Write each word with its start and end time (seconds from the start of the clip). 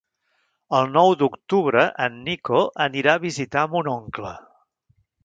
El 0.77 0.87
nou 0.93 1.11
d'octubre 1.19 1.83
en 2.05 2.15
Nico 2.29 2.63
anirà 2.87 3.15
a 3.19 3.23
visitar 3.27 3.67
mon 3.75 3.91
oncle. 3.93 4.33